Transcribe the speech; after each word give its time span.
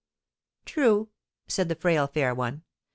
"True!" 0.65 1.09
said 1.47 1.69
the 1.69 1.75
frail 1.75 2.07
fair 2.07 2.33
one. 2.33 2.63